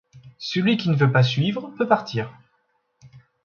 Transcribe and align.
Celui 0.39 0.77
qui 0.77 0.89
ne 0.89 0.95
veut 0.95 1.11
pas 1.11 1.21
suivre 1.21 1.69
peut 1.77 1.87
partir. 1.87 2.33